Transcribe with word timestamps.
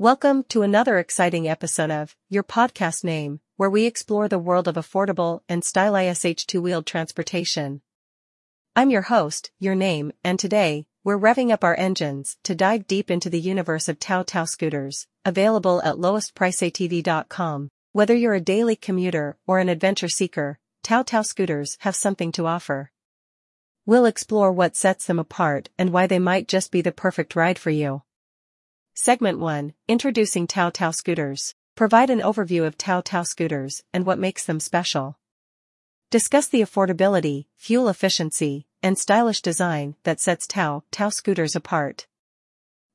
Welcome 0.00 0.44
to 0.50 0.62
another 0.62 0.96
exciting 1.00 1.48
episode 1.48 1.90
of 1.90 2.14
Your 2.28 2.44
Podcast 2.44 3.02
Name, 3.02 3.40
where 3.56 3.68
we 3.68 3.84
explore 3.84 4.28
the 4.28 4.38
world 4.38 4.68
of 4.68 4.76
affordable 4.76 5.40
and 5.48 5.64
stylish 5.64 6.46
two-wheeled 6.46 6.86
transportation. 6.86 7.80
I'm 8.76 8.90
your 8.90 9.02
host, 9.02 9.50
Your 9.58 9.74
Name, 9.74 10.12
and 10.22 10.38
today, 10.38 10.86
we're 11.02 11.18
revving 11.18 11.50
up 11.50 11.64
our 11.64 11.76
engines 11.76 12.36
to 12.44 12.54
dive 12.54 12.86
deep 12.86 13.10
into 13.10 13.28
the 13.28 13.40
universe 13.40 13.88
of 13.88 13.98
Tao 13.98 14.22
Tao 14.22 14.44
scooters, 14.44 15.08
available 15.24 15.82
at 15.82 15.96
lowestpriceatv.com. 15.96 17.68
Whether 17.90 18.14
you're 18.14 18.34
a 18.34 18.40
daily 18.40 18.76
commuter 18.76 19.36
or 19.48 19.58
an 19.58 19.68
adventure 19.68 20.08
seeker, 20.08 20.60
Tao 20.84 21.02
Tao 21.02 21.22
scooters 21.22 21.76
have 21.80 21.96
something 21.96 22.30
to 22.30 22.46
offer. 22.46 22.92
We'll 23.84 24.06
explore 24.06 24.52
what 24.52 24.76
sets 24.76 25.06
them 25.06 25.18
apart 25.18 25.70
and 25.76 25.90
why 25.90 26.06
they 26.06 26.20
might 26.20 26.46
just 26.46 26.70
be 26.70 26.82
the 26.82 26.92
perfect 26.92 27.34
ride 27.34 27.58
for 27.58 27.70
you. 27.70 28.02
Segment 29.00 29.38
1, 29.38 29.74
Introducing 29.86 30.48
Tao 30.48 30.70
Tao 30.70 30.90
Scooters. 30.90 31.54
Provide 31.76 32.10
an 32.10 32.18
overview 32.18 32.66
of 32.66 32.76
Tao 32.76 33.00
Tao 33.00 33.22
scooters 33.22 33.84
and 33.92 34.04
what 34.04 34.18
makes 34.18 34.44
them 34.44 34.58
special. 34.58 35.20
Discuss 36.10 36.48
the 36.48 36.62
affordability, 36.62 37.46
fuel 37.54 37.88
efficiency, 37.88 38.66
and 38.82 38.98
stylish 38.98 39.40
design 39.40 39.94
that 40.02 40.18
sets 40.18 40.48
Tao 40.48 40.82
Tao 40.90 41.10
scooters 41.10 41.54
apart. 41.54 42.08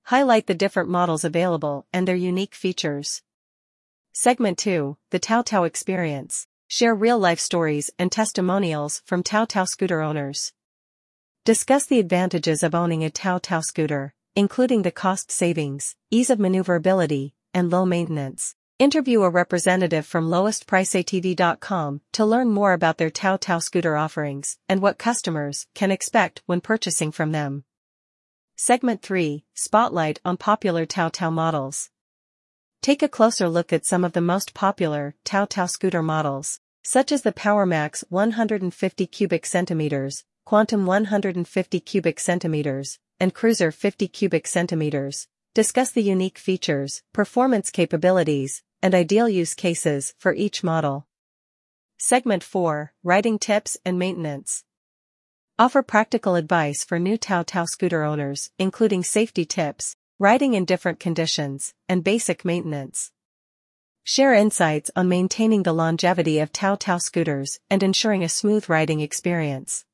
Highlight 0.08 0.47
the 0.47 0.53
different 0.53 0.89
models 0.89 1.23
available 1.23 1.85
and 1.94 2.05
their 2.05 2.17
unique 2.17 2.53
features. 2.53 3.22
Segment 4.11 4.58
2, 4.58 4.97
The 5.11 5.20
Tao 5.20 5.41
Tao 5.41 5.63
Experience. 5.63 6.47
Share 6.67 6.94
real-life 6.94 7.39
stories 7.39 7.91
and 7.97 8.11
testimonials 8.11 9.02
from 9.05 9.23
Tao 9.23 9.45
Tao 9.45 9.63
scooter 9.63 10.02
owners. 10.02 10.52
Discuss 11.45 11.85
the 11.85 11.99
advantages 11.99 12.61
of 12.61 12.75
owning 12.75 13.05
a 13.05 13.09
Tao 13.09 13.38
Tao 13.38 13.61
scooter, 13.61 14.13
including 14.35 14.81
the 14.81 14.91
cost 14.91 15.31
savings, 15.31 15.95
ease 16.09 16.29
of 16.29 16.39
maneuverability, 16.39 17.35
and 17.53 17.69
low 17.69 17.85
maintenance. 17.85 18.55
Interview 18.79 19.21
a 19.21 19.29
representative 19.29 20.05
from 20.05 20.29
lowestpriceatv.com 20.29 22.02
to 22.11 22.25
learn 22.25 22.49
more 22.49 22.73
about 22.73 22.97
their 22.97 23.11
Tao 23.11 23.38
Tao 23.38 23.59
scooter 23.59 23.95
offerings 23.95 24.58
and 24.67 24.81
what 24.81 24.97
customers 24.97 25.67
can 25.75 25.91
expect 25.91 26.41
when 26.47 26.59
purchasing 26.59 27.11
from 27.11 27.31
them. 27.31 27.63
Segment 28.55 29.02
3, 29.02 29.45
Spotlight 29.53 30.19
on 30.25 30.38
popular 30.38 30.86
Tao 30.86 31.09
Tao 31.09 31.30
models. 31.30 31.91
Take 32.81 33.03
a 33.03 33.08
closer 33.08 33.47
look 33.47 33.71
at 33.71 33.86
some 33.86 34.03
of 34.03 34.13
the 34.13 34.21
most 34.21 34.53
popular 34.53 35.15
Tao 35.23 35.45
Tao 35.45 35.67
scooter 35.67 36.03
models, 36.03 36.59
such 36.83 37.11
as 37.11 37.21
the 37.21 37.31
PowerMax 37.31 38.03
150 38.09 39.08
cubic 39.08 39.45
centimeters, 39.45 40.25
Quantum 40.45 40.86
150 40.86 41.80
cubic 41.80 42.19
centimeters, 42.19 42.99
and 43.19 43.33
Cruiser 43.33 43.72
50 43.72 44.08
cubic 44.08 44.47
centimeters, 44.47 45.28
discuss 45.53 45.92
the 45.92 46.03
unique 46.03 46.38
features, 46.38 47.03
performance 47.14 47.70
capabilities, 47.70 48.64
and 48.81 48.95
ideal 48.95 49.30
use 49.30 49.53
cases 49.53 50.14
for 50.17 50.33
each 50.33 50.64
model. 50.64 51.08
Segment 51.97 52.44
4, 52.44 52.94
Riding 53.03 53.39
Tips 53.39 53.78
and 53.86 53.97
Maintenance. 53.97 54.64
Offer 55.59 55.83
practical 55.83 56.36
advice 56.36 56.83
for 56.83 56.97
new 56.97 57.17
Tao 57.17 57.44
Tao 57.44 57.66
scooter 57.66 58.03
owners, 58.03 58.52
including 58.58 59.03
safety 59.03 59.45
tips, 59.45 59.95
riding 60.20 60.53
in 60.53 60.66
different 60.66 61.00
conditions, 61.00 61.73
and 61.88 62.03
basic 62.03 62.44
maintenance. 62.44 63.11
Share 64.03 64.33
insights 64.33 64.92
on 64.95 65.08
maintaining 65.08 65.64
the 65.64 65.72
longevity 65.72 66.39
of 66.39 66.52
Tao 66.52 66.75
Tao 66.75 66.98
scooters 66.98 67.59
and 67.70 67.83
ensuring 67.83 68.23
a 68.23 68.27
smooth 68.30 68.67
riding 68.67 69.00
experience. 69.00 69.86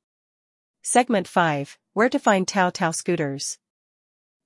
Segment 0.91 1.27
5 1.27 1.77
Where 1.93 2.09
to 2.09 2.17
find 2.17 2.47
Tao 2.47 2.71
Tao 2.71 2.89
scooters. 2.89 3.59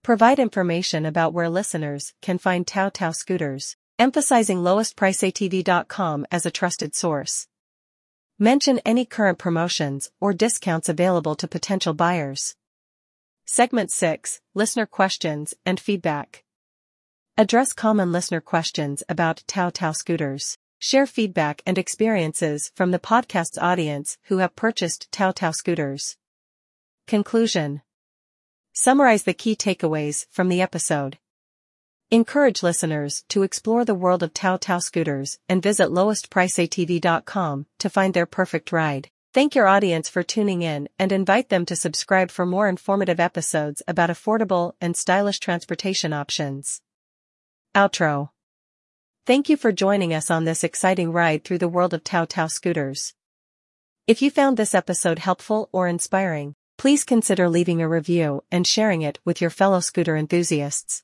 Provide 0.04 0.40
information 0.40 1.06
about 1.06 1.32
where 1.32 1.48
listeners 1.48 2.14
can 2.22 2.38
find 2.38 2.68
Tao 2.68 2.90
Tao 2.90 3.12
scooters, 3.12 3.78
emphasizing 3.98 4.58
lowestpriceatv.com 4.58 6.26
as 6.30 6.46
a 6.46 6.52
trusted 6.52 6.96
source. 6.96 7.48
Mention 8.38 8.82
any 8.84 9.06
current 9.06 9.38
promotions 9.38 10.12
or 10.20 10.34
discounts 10.34 10.90
available 10.90 11.36
to 11.36 11.48
potential 11.48 11.94
buyers. 11.94 12.58
Segment 13.46 13.90
6 13.90 14.42
Listener 14.54 14.86
Questions 14.86 15.54
and 15.66 15.80
Feedback. 15.80 16.44
Address 17.38 17.72
common 17.72 18.12
listener 18.12 18.42
questions 18.42 19.02
about 19.08 19.46
Tao 19.48 19.70
Tao 19.70 19.94
scooters. 19.94 20.58
Share 20.78 21.08
feedback 21.08 21.62
and 21.66 21.78
experiences 21.78 22.74
from 22.76 22.92
the 22.92 23.00
podcast's 23.00 23.58
audience 23.58 24.18
who 24.24 24.40
have 24.40 24.58
purchased 24.58 25.10
Tao 25.10 25.32
Tao 25.32 25.52
scooters. 25.52 26.18
Conclusion 27.06 27.82
Summarize 28.72 29.24
the 29.24 29.34
key 29.34 29.56
takeaways 29.56 30.26
from 30.32 30.48
the 30.48 30.62
episode. 30.62 31.20
Encourage 32.10 32.64
listeners 32.64 33.26
to 33.28 33.44
explore 33.44 33.84
the 33.84 33.94
world 33.94 34.24
of 34.24 34.34
Tao 34.34 34.56
Tao 34.56 34.80
scooters 34.80 35.38
and 35.50 35.62
visit 35.62 35.90
lowestpriceatv.com 35.90 37.66
to 37.80 37.90
find 37.90 38.14
their 38.14 38.26
perfect 38.26 38.72
ride. 38.72 39.10
Thank 39.34 39.54
your 39.54 39.68
audience 39.68 40.08
for 40.08 40.24
tuning 40.24 40.62
in 40.62 40.88
and 40.98 41.12
invite 41.12 41.50
them 41.50 41.66
to 41.66 41.76
subscribe 41.76 42.32
for 42.32 42.46
more 42.46 42.70
informative 42.70 43.20
episodes 43.20 43.82
about 43.86 44.10
affordable 44.10 44.74
and 44.80 44.96
stylish 44.96 45.40
transportation 45.40 46.14
options. 46.14 46.82
Outro. 47.76 48.30
Thank 49.26 49.50
you 49.50 49.58
for 49.58 49.74
joining 49.74 50.14
us 50.14 50.32
on 50.32 50.46
this 50.46 50.64
exciting 50.64 51.12
ride 51.12 51.44
through 51.44 51.58
the 51.60 51.68
world 51.68 51.94
of 51.94 52.04
Tao 52.04 52.24
Tao 52.24 52.48
scooters. 52.48 53.14
If 54.08 54.22
you 54.22 54.32
found 54.32 54.56
this 54.56 54.74
episode 54.74 55.20
helpful 55.20 55.70
or 55.72 55.88
inspiring, 55.88 56.56
Please 56.78 57.04
consider 57.04 57.48
leaving 57.48 57.82
a 57.82 57.88
review 57.88 58.44
and 58.52 58.68
sharing 58.68 59.02
it 59.02 59.20
with 59.24 59.40
your 59.40 59.50
fellow 59.50 59.80
scooter 59.80 60.16
enthusiasts. 60.16 61.04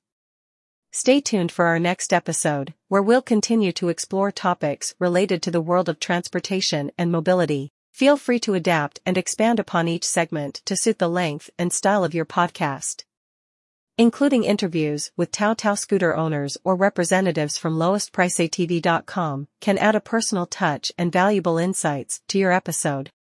Stay 0.92 1.22
tuned 1.22 1.52
for 1.52 1.66
our 1.66 1.80
next 1.80 2.12
episode, 2.12 2.74
where 2.88 3.02
we'll 3.02 3.22
continue 3.22 3.72
to 3.74 3.90
explore 3.90 4.32
topics 4.32 4.96
related 4.98 5.42
to 5.44 5.52
the 5.52 5.62
world 5.62 5.88
of 5.88 6.00
transportation 6.00 6.92
and 6.98 7.12
mobility. 7.12 7.72
Feel 7.94 8.18
free 8.18 8.40
to 8.40 8.56
adapt 8.56 9.00
and 9.06 9.18
expand 9.18 9.60
upon 9.60 9.88
each 9.88 10.04
segment 10.04 10.62
to 10.66 10.76
suit 10.76 10.98
the 10.98 11.08
length 11.08 11.50
and 11.60 11.72
style 11.72 12.04
of 12.04 12.16
your 12.16 12.26
podcast. 12.26 13.04
Including 14.00 14.46
interviews 14.46 15.12
with 15.18 15.32
Tao 15.32 15.54
Tao 15.54 15.76
scooter 15.76 16.16
owners 16.16 16.58
or 16.64 16.76
representatives 16.76 17.58
from 17.58 17.76
lowestpriceatv.com 17.76 19.48
can 19.60 19.78
add 19.78 19.96
a 19.96 20.00
personal 20.00 20.46
touch 20.46 20.92
and 20.98 21.12
valuable 21.12 21.58
insights 21.58 22.22
to 22.30 22.40
your 22.40 22.52
episode. 22.52 23.12